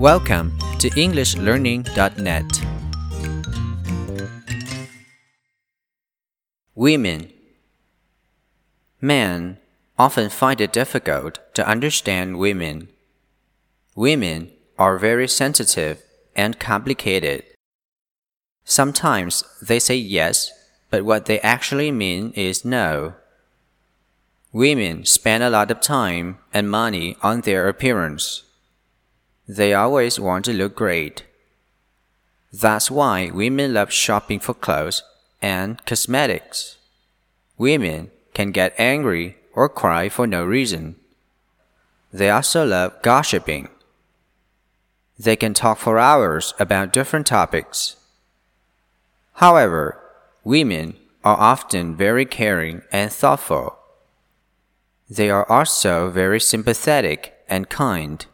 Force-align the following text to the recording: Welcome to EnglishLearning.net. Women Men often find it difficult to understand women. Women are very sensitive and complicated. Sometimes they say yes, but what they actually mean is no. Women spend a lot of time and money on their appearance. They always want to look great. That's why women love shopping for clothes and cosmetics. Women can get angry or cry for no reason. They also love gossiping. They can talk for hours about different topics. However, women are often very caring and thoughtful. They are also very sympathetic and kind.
Welcome 0.00 0.58
to 0.78 0.88
EnglishLearning.net. 0.88 2.64
Women 6.74 7.30
Men 9.02 9.58
often 9.98 10.30
find 10.30 10.58
it 10.62 10.72
difficult 10.72 11.40
to 11.52 11.68
understand 11.68 12.38
women. 12.38 12.88
Women 13.94 14.52
are 14.78 14.96
very 14.96 15.28
sensitive 15.28 16.02
and 16.34 16.58
complicated. 16.58 17.44
Sometimes 18.64 19.44
they 19.60 19.78
say 19.78 19.96
yes, 19.96 20.50
but 20.88 21.04
what 21.04 21.26
they 21.26 21.40
actually 21.40 21.92
mean 21.92 22.32
is 22.34 22.64
no. 22.64 23.16
Women 24.50 25.04
spend 25.04 25.42
a 25.42 25.50
lot 25.50 25.70
of 25.70 25.82
time 25.82 26.38
and 26.54 26.70
money 26.70 27.18
on 27.20 27.42
their 27.42 27.68
appearance. 27.68 28.44
They 29.50 29.74
always 29.74 30.20
want 30.20 30.44
to 30.44 30.52
look 30.52 30.76
great. 30.76 31.24
That's 32.52 32.88
why 32.88 33.30
women 33.30 33.74
love 33.74 33.90
shopping 33.90 34.38
for 34.38 34.54
clothes 34.54 35.02
and 35.42 35.84
cosmetics. 35.86 36.78
Women 37.58 38.12
can 38.32 38.52
get 38.52 38.78
angry 38.78 39.38
or 39.52 39.68
cry 39.68 40.08
for 40.08 40.28
no 40.28 40.44
reason. 40.44 40.94
They 42.12 42.30
also 42.30 42.64
love 42.64 43.02
gossiping. 43.02 43.70
They 45.18 45.34
can 45.34 45.52
talk 45.52 45.78
for 45.78 45.98
hours 45.98 46.54
about 46.60 46.92
different 46.92 47.26
topics. 47.26 47.96
However, 49.42 49.98
women 50.44 50.94
are 51.24 51.36
often 51.36 51.96
very 51.96 52.24
caring 52.24 52.82
and 52.92 53.10
thoughtful. 53.10 53.76
They 55.08 55.28
are 55.28 55.50
also 55.50 56.08
very 56.08 56.38
sympathetic 56.38 57.34
and 57.48 57.68
kind. 57.68 58.24